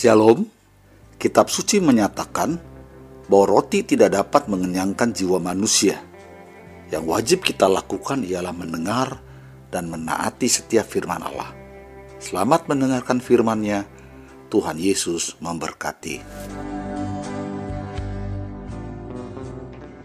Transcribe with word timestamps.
Shalom, 0.00 0.48
kitab 1.20 1.52
suci 1.52 1.76
menyatakan 1.76 2.56
bahwa 3.28 3.44
roti 3.44 3.84
tidak 3.84 4.16
dapat 4.16 4.48
mengenyangkan 4.48 5.12
jiwa 5.12 5.36
manusia. 5.36 6.00
Yang 6.88 7.04
wajib 7.04 7.38
kita 7.44 7.68
lakukan 7.68 8.24
ialah 8.24 8.56
mendengar 8.56 9.20
dan 9.68 9.92
menaati 9.92 10.48
setiap 10.48 10.88
firman 10.88 11.20
Allah. 11.20 11.52
Selamat 12.16 12.64
mendengarkan 12.64 13.20
firman-Nya. 13.20 13.84
Tuhan 14.48 14.80
Yesus 14.80 15.36
memberkati. 15.36 16.24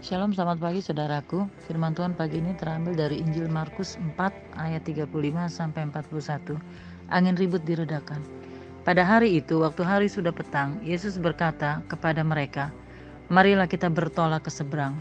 Shalom, 0.04 0.36
selamat 0.36 0.60
pagi 0.60 0.84
saudaraku. 0.84 1.48
Firman 1.64 1.96
Tuhan 1.96 2.12
pagi 2.12 2.44
ini 2.44 2.52
terambil 2.52 2.92
dari 2.92 3.24
Injil 3.24 3.48
Markus 3.48 3.96
4 3.96 4.60
ayat 4.60 4.84
35 4.84 5.08
sampai 5.48 5.88
41. 5.88 6.60
Angin 7.08 7.32
ribut 7.32 7.64
diredakan. 7.64 8.35
Pada 8.86 9.02
hari 9.02 9.42
itu, 9.42 9.66
waktu 9.66 9.82
hari 9.82 10.06
sudah 10.06 10.30
petang, 10.30 10.78
Yesus 10.78 11.18
berkata 11.18 11.82
kepada 11.90 12.22
mereka, 12.22 12.70
"Marilah 13.26 13.66
kita 13.66 13.90
bertolak 13.90 14.46
ke 14.46 14.50
seberang." 14.54 14.94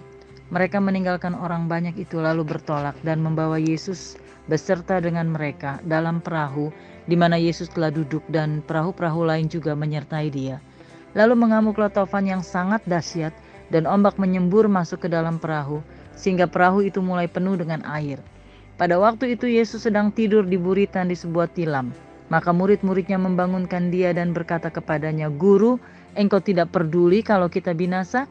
Mereka 0.50 0.82
meninggalkan 0.82 1.38
orang 1.38 1.70
banyak 1.70 1.94
itu 1.94 2.18
lalu 2.18 2.42
bertolak 2.42 2.98
dan 3.06 3.22
membawa 3.22 3.62
Yesus 3.62 4.18
beserta 4.50 4.98
dengan 4.98 5.30
mereka 5.30 5.78
dalam 5.86 6.18
perahu 6.18 6.74
di 7.06 7.14
mana 7.14 7.38
Yesus 7.38 7.70
telah 7.70 7.94
duduk 7.94 8.26
dan 8.34 8.66
perahu-perahu 8.66 9.22
lain 9.22 9.46
juga 9.54 9.78
menyertai 9.78 10.34
dia. 10.34 10.58
Lalu 11.14 11.46
mengamuklah 11.46 11.94
tofan 11.94 12.26
yang 12.26 12.42
sangat 12.42 12.82
dahsyat 12.90 13.38
dan 13.70 13.86
ombak 13.86 14.18
menyembur 14.18 14.66
masuk 14.66 15.06
ke 15.06 15.14
dalam 15.14 15.38
perahu, 15.38 15.86
sehingga 16.18 16.50
perahu 16.50 16.82
itu 16.82 17.06
mulai 17.06 17.30
penuh 17.30 17.54
dengan 17.54 17.86
air. 17.86 18.18
Pada 18.82 18.98
waktu 18.98 19.38
itu 19.38 19.46
Yesus 19.46 19.86
sedang 19.86 20.10
tidur 20.10 20.42
di 20.42 20.58
buritan 20.58 21.14
di 21.14 21.14
sebuah 21.14 21.54
tilam. 21.54 21.94
Maka 22.34 22.50
murid-muridnya 22.50 23.22
membangunkan 23.22 23.94
dia 23.94 24.10
dan 24.10 24.34
berkata 24.34 24.74
kepadanya, 24.74 25.30
Guru, 25.30 25.78
engkau 26.18 26.42
tidak 26.42 26.74
peduli 26.74 27.22
kalau 27.22 27.46
kita 27.46 27.78
binasa? 27.78 28.26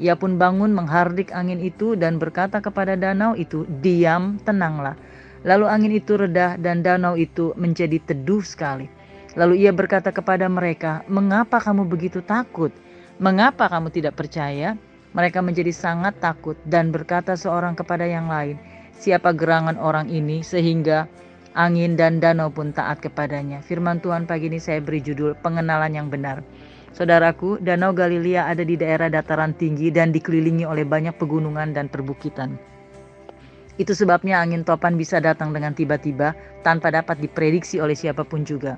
Ia 0.00 0.16
pun 0.16 0.40
bangun 0.40 0.72
menghardik 0.72 1.34
angin 1.34 1.60
itu 1.60 1.92
dan 1.98 2.16
berkata 2.16 2.62
kepada 2.62 2.96
danau 2.96 3.36
itu, 3.36 3.66
Diam, 3.84 4.38
tenanglah. 4.46 4.96
Lalu 5.44 5.66
angin 5.66 5.92
itu 5.92 6.16
reda 6.16 6.56
dan 6.56 6.80
danau 6.80 7.18
itu 7.18 7.52
menjadi 7.58 8.00
teduh 8.06 8.40
sekali. 8.44 8.88
Lalu 9.36 9.66
ia 9.66 9.72
berkata 9.74 10.14
kepada 10.14 10.46
mereka, 10.46 11.02
Mengapa 11.10 11.58
kamu 11.60 11.84
begitu 11.90 12.22
takut? 12.24 12.72
Mengapa 13.20 13.68
kamu 13.68 13.92
tidak 13.92 14.16
percaya? 14.16 14.78
Mereka 15.10 15.42
menjadi 15.42 15.74
sangat 15.74 16.22
takut 16.22 16.54
dan 16.64 16.94
berkata 16.94 17.34
seorang 17.34 17.74
kepada 17.74 18.06
yang 18.06 18.30
lain, 18.30 18.56
Siapa 19.00 19.32
gerangan 19.32 19.80
orang 19.80 20.12
ini 20.12 20.44
sehingga 20.44 21.08
angin 21.54 21.98
dan 21.98 22.22
danau 22.22 22.50
pun 22.50 22.70
taat 22.70 23.02
kepadanya. 23.02 23.62
Firman 23.64 23.98
Tuhan 23.98 24.26
pagi 24.26 24.46
ini 24.46 24.62
saya 24.62 24.78
beri 24.78 25.02
judul 25.02 25.34
pengenalan 25.38 25.94
yang 25.94 26.08
benar. 26.08 26.42
Saudaraku, 26.90 27.62
Danau 27.62 27.94
Galilea 27.94 28.50
ada 28.50 28.66
di 28.66 28.74
daerah 28.74 29.06
dataran 29.06 29.54
tinggi 29.54 29.94
dan 29.94 30.10
dikelilingi 30.10 30.66
oleh 30.66 30.82
banyak 30.82 31.14
pegunungan 31.22 31.70
dan 31.70 31.86
perbukitan. 31.86 32.58
Itu 33.78 33.94
sebabnya 33.94 34.42
angin 34.42 34.66
topan 34.66 34.98
bisa 34.98 35.22
datang 35.22 35.54
dengan 35.54 35.72
tiba-tiba 35.72 36.34
tanpa 36.66 36.90
dapat 36.90 37.22
diprediksi 37.22 37.78
oleh 37.78 37.94
siapa 37.94 38.26
pun 38.26 38.42
juga. 38.42 38.74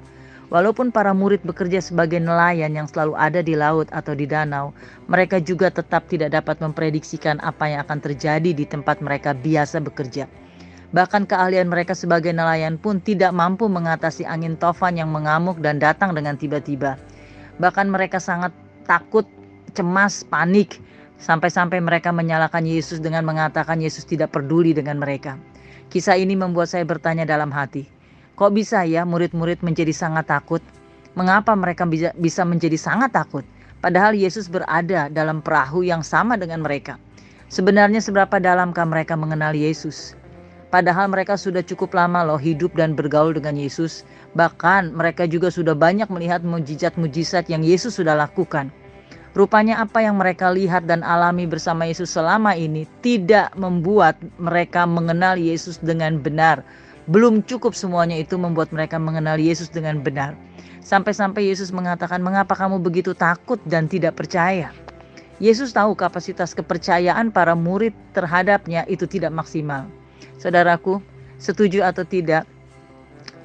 Walaupun 0.53 0.93
para 0.93 1.17
murid 1.17 1.41
bekerja 1.49 1.81
sebagai 1.81 2.21
nelayan 2.21 2.77
yang 2.77 2.85
selalu 2.85 3.17
ada 3.17 3.41
di 3.41 3.57
laut 3.57 3.89
atau 3.89 4.13
di 4.13 4.29
danau, 4.29 4.77
mereka 5.09 5.41
juga 5.41 5.73
tetap 5.73 6.05
tidak 6.13 6.37
dapat 6.37 6.61
memprediksikan 6.61 7.41
apa 7.41 7.73
yang 7.73 7.81
akan 7.89 7.99
terjadi 8.05 8.53
di 8.53 8.69
tempat 8.69 9.01
mereka 9.01 9.33
biasa 9.33 9.81
bekerja. 9.81 10.29
Bahkan 10.93 11.25
keahlian 11.25 11.73
mereka 11.73 11.97
sebagai 11.97 12.37
nelayan 12.37 12.77
pun 12.77 13.01
tidak 13.01 13.33
mampu 13.33 13.65
mengatasi 13.69 14.29
angin 14.29 14.61
tofan 14.61 15.01
yang 15.01 15.09
mengamuk 15.09 15.57
dan 15.65 15.81
datang 15.81 16.13
dengan 16.13 16.37
tiba-tiba. 16.37 17.01
Bahkan 17.57 17.89
mereka 17.89 18.21
sangat 18.21 18.53
takut, 18.85 19.25
cemas, 19.73 20.21
panik, 20.21 20.77
sampai-sampai 21.17 21.81
mereka 21.81 22.13
menyalahkan 22.13 22.65
Yesus 22.65 23.01
dengan 23.01 23.25
mengatakan 23.25 23.81
Yesus 23.81 24.05
tidak 24.05 24.37
peduli 24.37 24.77
dengan 24.77 25.01
mereka. 25.01 25.41
Kisah 25.89 26.21
ini 26.21 26.37
membuat 26.37 26.69
saya 26.69 26.85
bertanya 26.85 27.25
dalam 27.25 27.49
hati, 27.53 27.89
Kok 28.33 28.53
bisa 28.57 28.81
ya 28.89 29.05
murid-murid 29.05 29.61
menjadi 29.61 29.93
sangat 29.93 30.27
takut? 30.33 30.65
Mengapa 31.13 31.53
mereka 31.53 31.85
bisa, 31.87 32.43
menjadi 32.49 32.81
sangat 32.81 33.13
takut? 33.13 33.45
Padahal 33.85 34.17
Yesus 34.17 34.49
berada 34.49 35.13
dalam 35.13 35.45
perahu 35.45 35.85
yang 35.85 36.01
sama 36.01 36.41
dengan 36.41 36.65
mereka. 36.65 36.97
Sebenarnya 37.53 38.01
seberapa 38.01 38.41
dalamkah 38.41 38.89
mereka 38.89 39.13
mengenal 39.15 39.53
Yesus? 39.53 40.17
Padahal 40.73 41.13
mereka 41.13 41.37
sudah 41.37 41.61
cukup 41.61 41.93
lama 41.93 42.25
loh 42.25 42.41
hidup 42.41 42.73
dan 42.73 42.97
bergaul 42.97 43.37
dengan 43.37 43.61
Yesus. 43.61 44.09
Bahkan 44.33 44.97
mereka 44.97 45.29
juga 45.29 45.53
sudah 45.53 45.77
banyak 45.77 46.09
melihat 46.09 46.41
mujizat-mujizat 46.49 47.53
yang 47.53 47.61
Yesus 47.61 48.01
sudah 48.01 48.17
lakukan. 48.17 48.73
Rupanya 49.37 49.85
apa 49.85 50.01
yang 50.01 50.17
mereka 50.17 50.49
lihat 50.49 50.89
dan 50.89 51.05
alami 51.05 51.45
bersama 51.45 51.85
Yesus 51.85 52.17
selama 52.17 52.57
ini 52.57 52.89
tidak 53.05 53.53
membuat 53.57 54.17
mereka 54.41 54.89
mengenal 54.89 55.37
Yesus 55.37 55.77
dengan 55.77 56.17
benar 56.21 56.65
belum 57.11 57.43
cukup 57.43 57.75
semuanya 57.75 58.15
itu 58.15 58.39
membuat 58.39 58.71
mereka 58.71 58.95
mengenal 58.95 59.35
Yesus 59.35 59.67
dengan 59.67 59.99
benar. 59.99 60.39
Sampai-sampai 60.87 61.51
Yesus 61.51 61.75
mengatakan, 61.75 62.23
"Mengapa 62.23 62.55
kamu 62.55 62.79
begitu 62.79 63.11
takut 63.11 63.59
dan 63.67 63.91
tidak 63.91 64.15
percaya?" 64.15 64.71
Yesus 65.43 65.75
tahu 65.75 65.99
kapasitas 65.99 66.55
kepercayaan 66.55 67.35
para 67.35 67.59
murid 67.59 67.91
terhadapnya 68.15 68.87
itu 68.87 69.11
tidak 69.11 69.35
maksimal. 69.35 69.91
Saudaraku, 70.43 70.99
setuju 71.39 71.87
atau 71.87 72.03
tidak, 72.03 72.43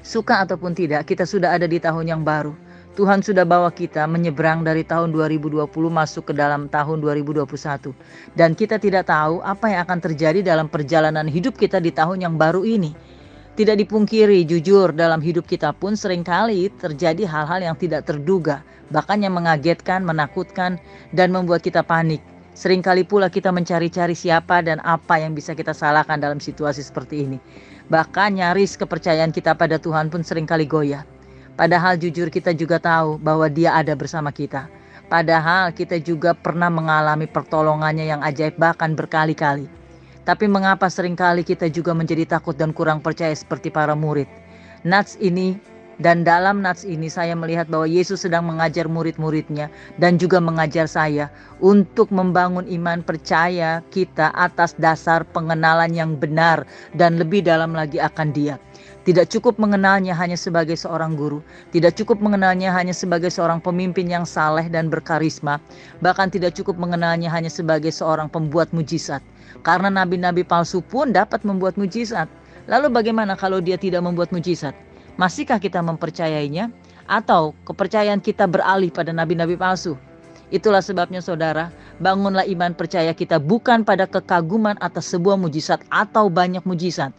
suka 0.01 0.41
ataupun 0.41 0.73
tidak, 0.73 1.05
kita 1.05 1.29
sudah 1.29 1.53
ada 1.53 1.69
di 1.69 1.77
tahun 1.77 2.09
yang 2.09 2.25
baru. 2.25 2.57
Tuhan 2.97 3.21
sudah 3.21 3.45
bawa 3.45 3.69
kita 3.69 4.09
menyeberang 4.09 4.65
dari 4.65 4.81
tahun 4.81 5.13
2020 5.13 5.69
masuk 5.69 6.33
ke 6.33 6.33
dalam 6.33 6.65
tahun 6.65 6.97
2021. 6.97 7.93
Dan 8.33 8.57
kita 8.57 8.81
tidak 8.81 9.13
tahu 9.13 9.45
apa 9.45 9.69
yang 9.69 9.85
akan 9.85 9.99
terjadi 10.09 10.41
dalam 10.41 10.65
perjalanan 10.65 11.29
hidup 11.29 11.53
kita 11.53 11.77
di 11.77 11.93
tahun 11.93 12.25
yang 12.25 12.33
baru 12.33 12.65
ini. 12.65 12.97
Tidak 13.53 13.77
dipungkiri, 13.77 14.41
jujur 14.49 14.89
dalam 14.97 15.21
hidup 15.21 15.45
kita 15.45 15.77
pun 15.77 15.93
sering 15.93 16.25
kali 16.25 16.73
terjadi 16.81 17.29
hal-hal 17.29 17.61
yang 17.61 17.77
tidak 17.77 18.09
terduga, 18.09 18.65
bahkan 18.89 19.21
yang 19.21 19.37
mengagetkan, 19.37 20.01
menakutkan, 20.01 20.81
dan 21.13 21.29
membuat 21.29 21.61
kita 21.61 21.85
panik. 21.85 22.25
Seringkali 22.57 23.05
pula 23.05 23.29
kita 23.29 23.53
mencari-cari 23.53 24.17
siapa 24.17 24.65
dan 24.65 24.81
apa 24.81 25.21
yang 25.21 25.37
bisa 25.37 25.53
kita 25.53 25.77
salahkan 25.77 26.17
dalam 26.17 26.41
situasi 26.41 26.81
seperti 26.81 27.21
ini. 27.21 27.37
Bahkan 27.85 28.41
nyaris 28.41 28.73
kepercayaan 28.81 29.29
kita 29.29 29.53
pada 29.53 29.77
Tuhan 29.77 30.09
pun 30.09 30.25
sering 30.25 30.49
kali 30.49 30.65
goyah. 30.65 31.05
Padahal 31.53 32.01
jujur 32.01 32.33
kita 32.33 32.57
juga 32.57 32.81
tahu 32.81 33.21
bahwa 33.21 33.45
dia 33.45 33.77
ada 33.77 33.93
bersama 33.93 34.33
kita. 34.33 34.65
Padahal 35.05 35.69
kita 35.69 36.01
juga 36.01 36.33
pernah 36.33 36.73
mengalami 36.73 37.29
pertolongannya 37.29 38.09
yang 38.09 38.25
ajaib 38.25 38.57
bahkan 38.57 38.97
berkali-kali. 38.97 39.69
Tapi 40.25 40.49
mengapa 40.49 40.89
sering 40.89 41.13
kali 41.13 41.45
kita 41.45 41.69
juga 41.69 41.93
menjadi 41.93 42.25
takut 42.25 42.57
dan 42.57 42.73
kurang 42.73 43.05
percaya 43.05 43.37
seperti 43.37 43.69
para 43.69 43.93
murid? 43.93 44.25
Nats 44.81 45.13
ini 45.21 45.61
dan 45.97 46.21
dalam 46.21 46.61
nats 46.61 46.85
ini 46.85 47.09
saya 47.09 47.33
melihat 47.33 47.65
bahwa 47.65 47.89
Yesus 47.89 48.21
sedang 48.21 48.45
mengajar 48.45 48.85
murid-muridnya 48.85 49.73
dan 49.97 50.21
juga 50.21 50.37
mengajar 50.37 50.85
saya 50.85 51.33
untuk 51.57 52.13
membangun 52.13 52.69
iman 52.69 53.01
percaya 53.01 53.81
kita 53.89 54.29
atas 54.37 54.77
dasar 54.77 55.25
pengenalan 55.33 55.89
yang 55.89 56.13
benar 56.13 56.69
dan 56.93 57.17
lebih 57.17 57.41
dalam 57.41 57.73
lagi 57.73 57.97
akan 57.97 58.29
dia. 58.29 58.61
Tidak 59.07 59.25
cukup 59.31 59.55
mengenalnya 59.55 60.11
hanya 60.13 60.35
sebagai 60.35 60.75
seorang 60.75 61.15
guru, 61.15 61.39
tidak 61.71 61.95
cukup 61.95 62.19
mengenalnya 62.19 62.75
hanya 62.75 62.91
sebagai 62.91 63.31
seorang 63.31 63.63
pemimpin 63.63 64.03
yang 64.03 64.27
saleh 64.27 64.67
dan 64.67 64.91
berkarisma, 64.91 65.63
bahkan 66.03 66.27
tidak 66.27 66.53
cukup 66.59 66.75
mengenalnya 66.75 67.31
hanya 67.31 67.47
sebagai 67.47 67.89
seorang 67.89 68.27
pembuat 68.27 68.69
mujizat. 68.75 69.23
Karena 69.63 69.87
nabi-nabi 69.87 70.43
palsu 70.43 70.83
pun 70.83 71.15
dapat 71.15 71.41
membuat 71.47 71.79
mujizat. 71.79 72.27
Lalu 72.67 72.91
bagaimana 72.91 73.39
kalau 73.39 73.63
dia 73.63 73.79
tidak 73.79 74.03
membuat 74.03 74.35
mujizat? 74.35 74.75
Masihkah 75.17 75.57
kita 75.57 75.81
mempercayainya 75.81 76.69
atau 77.09 77.57
kepercayaan 77.65 78.21
kita 78.21 78.45
beralih 78.45 78.93
pada 78.93 79.09
nabi-nabi 79.09 79.57
palsu? 79.57 79.97
Itulah 80.53 80.79
sebabnya 80.79 81.19
saudara, 81.19 81.73
bangunlah 81.97 82.45
iman 82.45 82.71
percaya 82.77 83.11
kita 83.17 83.41
bukan 83.41 83.81
pada 83.81 84.05
kekaguman 84.05 84.77
atas 84.77 85.09
sebuah 85.09 85.35
mujizat 85.35 85.81
atau 85.89 86.29
banyak 86.29 86.61
mujizat, 86.63 87.11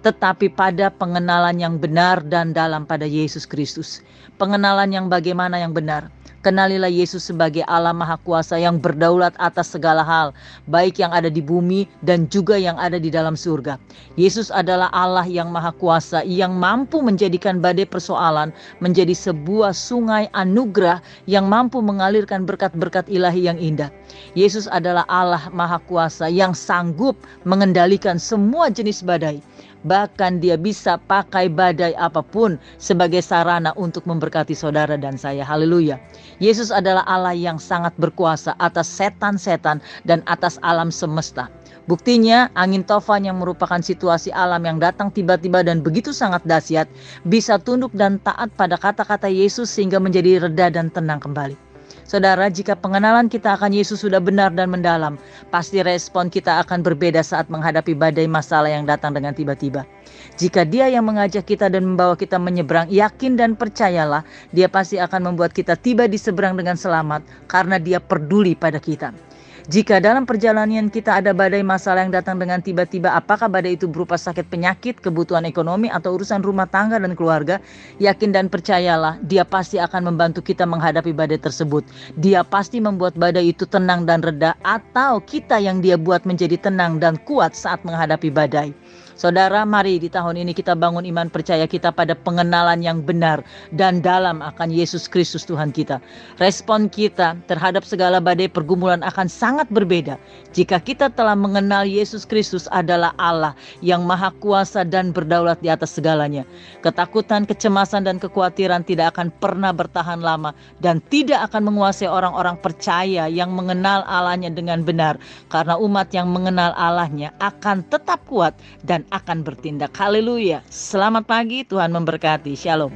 tetapi 0.00 0.48
pada 0.50 0.88
pengenalan 0.90 1.60
yang 1.60 1.76
benar 1.76 2.24
dan 2.24 2.56
dalam 2.56 2.88
pada 2.88 3.04
Yesus 3.04 3.44
Kristus. 3.44 4.00
Pengenalan 4.40 4.90
yang 4.90 5.06
bagaimana 5.12 5.60
yang 5.60 5.76
benar? 5.76 6.08
Kenalilah 6.42 6.90
Yesus 6.90 7.30
sebagai 7.30 7.62
Allah 7.70 7.94
Maha 7.94 8.18
Kuasa 8.18 8.58
yang 8.58 8.82
berdaulat 8.82 9.30
atas 9.38 9.70
segala 9.78 10.02
hal, 10.02 10.34
baik 10.66 10.98
yang 10.98 11.14
ada 11.14 11.30
di 11.30 11.38
bumi 11.38 11.86
dan 12.02 12.26
juga 12.26 12.58
yang 12.58 12.74
ada 12.82 12.98
di 12.98 13.14
dalam 13.14 13.38
surga. 13.38 13.78
Yesus 14.18 14.50
adalah 14.50 14.90
Allah 14.90 15.22
yang 15.22 15.54
Maha 15.54 15.70
Kuasa 15.70 16.26
yang 16.26 16.58
mampu 16.58 16.98
menjadikan 16.98 17.62
badai 17.62 17.86
persoalan 17.86 18.50
menjadi 18.82 19.14
sebuah 19.14 19.70
sungai 19.70 20.26
anugerah 20.34 20.98
yang 21.30 21.46
mampu 21.46 21.78
mengalirkan 21.78 22.42
berkat-berkat 22.42 23.06
ilahi 23.06 23.46
yang 23.46 23.62
indah. 23.62 23.94
Yesus 24.34 24.66
adalah 24.66 25.06
Allah 25.06 25.46
Maha 25.54 25.78
Kuasa 25.86 26.26
yang 26.26 26.58
sanggup 26.58 27.14
mengendalikan 27.46 28.18
semua 28.18 28.66
jenis 28.66 28.98
badai 29.06 29.38
Bahkan 29.82 30.38
dia 30.38 30.54
bisa 30.54 30.94
pakai 30.94 31.50
badai 31.50 31.90
apa 31.98 32.22
pun 32.22 32.54
sebagai 32.78 33.18
sarana 33.18 33.74
untuk 33.74 34.06
memberkati 34.06 34.54
saudara 34.54 34.94
dan 34.94 35.18
saya. 35.18 35.42
Haleluya. 35.42 35.98
Yesus 36.42 36.74
adalah 36.74 37.06
Allah 37.06 37.38
yang 37.38 37.62
sangat 37.62 37.94
berkuasa 38.02 38.58
atas 38.58 38.90
setan-setan 38.90 39.78
dan 40.02 40.26
atas 40.26 40.58
alam 40.66 40.90
semesta. 40.90 41.46
Buktinya, 41.86 42.50
angin 42.58 42.82
tofan 42.82 43.22
yang 43.22 43.38
merupakan 43.38 43.78
situasi 43.78 44.34
alam 44.34 44.62
yang 44.66 44.82
datang 44.82 45.14
tiba-tiba 45.14 45.62
dan 45.62 45.86
begitu 45.86 46.10
sangat 46.10 46.42
dahsyat 46.42 46.90
bisa 47.22 47.62
tunduk 47.62 47.94
dan 47.94 48.18
taat 48.26 48.50
pada 48.58 48.74
kata-kata 48.74 49.30
Yesus 49.30 49.70
sehingga 49.70 50.02
menjadi 50.02 50.50
reda 50.50 50.66
dan 50.74 50.90
tenang 50.90 51.22
kembali. 51.22 51.71
Saudara, 52.12 52.52
jika 52.52 52.76
pengenalan 52.76 53.24
kita 53.24 53.56
akan 53.56 53.72
Yesus 53.72 54.04
sudah 54.04 54.20
benar 54.20 54.52
dan 54.52 54.68
mendalam, 54.68 55.16
pasti 55.48 55.80
respon 55.80 56.28
kita 56.28 56.60
akan 56.60 56.84
berbeda 56.84 57.24
saat 57.24 57.48
menghadapi 57.48 57.96
badai 57.96 58.28
masalah 58.28 58.68
yang 58.68 58.84
datang 58.84 59.16
dengan 59.16 59.32
tiba-tiba. 59.32 59.88
Jika 60.36 60.68
Dia 60.68 60.92
yang 60.92 61.08
mengajak 61.08 61.48
kita 61.48 61.72
dan 61.72 61.88
membawa 61.88 62.12
kita 62.12 62.36
menyeberang, 62.36 62.92
yakin 62.92 63.40
dan 63.40 63.56
percayalah, 63.56 64.28
Dia 64.52 64.68
pasti 64.68 65.00
akan 65.00 65.32
membuat 65.32 65.56
kita 65.56 65.72
tiba 65.72 66.04
di 66.04 66.20
seberang 66.20 66.52
dengan 66.52 66.76
selamat 66.76 67.24
karena 67.48 67.80
Dia 67.80 67.96
peduli 67.96 68.52
pada 68.52 68.76
kita. 68.76 69.31
Jika 69.70 70.02
dalam 70.02 70.26
perjalanan 70.26 70.90
kita 70.90 71.22
ada 71.22 71.30
badai 71.30 71.62
masalah 71.62 72.02
yang 72.02 72.10
datang 72.10 72.34
dengan 72.34 72.58
tiba-tiba, 72.58 73.14
apakah 73.14 73.46
badai 73.46 73.78
itu 73.78 73.86
berupa 73.86 74.18
sakit 74.18 74.50
penyakit, 74.50 74.98
kebutuhan 74.98 75.46
ekonomi, 75.46 75.86
atau 75.86 76.18
urusan 76.18 76.42
rumah 76.42 76.66
tangga 76.66 76.98
dan 76.98 77.14
keluarga, 77.14 77.62
yakin 78.02 78.34
dan 78.34 78.50
percayalah, 78.50 79.22
Dia 79.22 79.46
pasti 79.46 79.78
akan 79.78 80.10
membantu 80.10 80.42
kita 80.42 80.66
menghadapi 80.66 81.14
badai 81.14 81.38
tersebut. 81.38 81.86
Dia 82.18 82.42
pasti 82.42 82.82
membuat 82.82 83.14
badai 83.14 83.54
itu 83.54 83.62
tenang 83.62 84.02
dan 84.02 84.18
reda, 84.26 84.58
atau 84.66 85.22
kita 85.22 85.62
yang 85.62 85.78
Dia 85.78 85.94
buat 85.94 86.26
menjadi 86.26 86.58
tenang 86.58 86.98
dan 86.98 87.14
kuat 87.22 87.54
saat 87.54 87.86
menghadapi 87.86 88.34
badai. 88.34 88.74
Saudara, 89.12 89.68
mari 89.68 90.00
di 90.00 90.08
tahun 90.08 90.40
ini 90.40 90.56
kita 90.56 90.72
bangun 90.72 91.04
iman 91.04 91.28
percaya 91.28 91.68
kita 91.68 91.92
pada 91.92 92.16
pengenalan 92.16 92.80
yang 92.80 93.04
benar 93.04 93.44
dan 93.76 94.00
dalam 94.00 94.40
akan 94.40 94.72
Yesus 94.72 95.04
Kristus 95.04 95.44
Tuhan 95.44 95.68
kita. 95.70 96.00
Respon 96.40 96.88
kita 96.88 97.36
terhadap 97.46 97.84
segala 97.84 98.18
badai 98.18 98.48
pergumulan 98.48 99.04
akan 99.04 99.28
sangat 99.28 99.68
berbeda 99.68 100.16
jika 100.56 100.80
kita 100.80 101.12
telah 101.12 101.36
mengenal 101.36 101.84
Yesus 101.84 102.24
Kristus 102.24 102.64
adalah 102.72 103.12
Allah 103.20 103.52
yang 103.84 104.08
maha 104.08 104.32
kuasa 104.40 104.82
dan 104.82 105.12
berdaulat 105.12 105.60
di 105.60 105.68
atas 105.68 105.92
segalanya. 105.94 106.48
Ketakutan, 106.80 107.44
kecemasan, 107.44 108.08
dan 108.08 108.16
kekhawatiran 108.16 108.82
tidak 108.82 109.16
akan 109.16 109.28
pernah 109.38 109.70
bertahan 109.70 110.24
lama 110.24 110.56
dan 110.80 111.04
tidak 111.12 111.52
akan 111.52 111.68
menguasai 111.68 112.08
orang-orang 112.08 112.56
percaya 112.58 113.28
yang 113.28 113.52
mengenal 113.52 114.02
Allahnya 114.08 114.48
dengan 114.48 114.82
benar 114.82 115.20
karena 115.52 115.76
umat 115.78 116.08
yang 116.16 116.32
mengenal 116.32 116.72
Allahnya 116.74 117.34
akan 117.38 117.84
tetap 117.92 118.24
kuat 118.26 118.56
dan 118.86 119.01
dan 119.02 119.10
akan 119.10 119.42
bertindak. 119.42 119.90
Haleluya. 119.98 120.62
Selamat 120.70 121.26
pagi, 121.26 121.66
Tuhan 121.66 121.90
memberkati. 121.90 122.54
Shalom. 122.54 122.94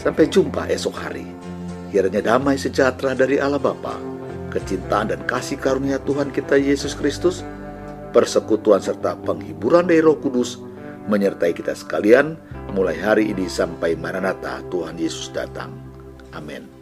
Sampai 0.00 0.32
jumpa 0.32 0.64
esok 0.72 0.96
hari. 0.96 1.28
Kiranya 1.92 2.24
damai 2.24 2.56
sejahtera 2.56 3.12
dari 3.12 3.36
Allah 3.40 3.60
Bapa, 3.60 3.96
kecintaan 4.52 5.12
dan 5.12 5.20
kasih 5.28 5.60
karunia 5.60 6.00
Tuhan 6.04 6.32
kita 6.32 6.56
Yesus 6.56 6.96
Kristus, 6.96 7.44
persekutuan 8.12 8.80
serta 8.80 9.16
penghiburan 9.24 9.88
dari 9.88 10.00
Roh 10.04 10.16
Kudus 10.16 10.60
menyertai 11.08 11.56
kita 11.56 11.72
sekalian 11.72 12.36
mulai 12.76 12.96
hari 13.00 13.32
ini 13.32 13.48
sampai 13.48 13.96
Maranatha 13.96 14.60
Tuhan 14.68 15.00
Yesus 15.00 15.32
datang. 15.32 15.72
Amin. 16.36 16.77